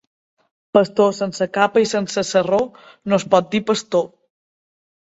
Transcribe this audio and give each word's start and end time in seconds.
Pastor 0.77 1.13
sense 1.17 1.47
capa 1.59 1.83
i 1.85 1.91
sense 1.91 2.25
sarró 2.33 2.63
no 3.11 3.21
es 3.23 3.31
pot 3.37 3.55
dir 3.55 3.67
pastor. 3.71 4.13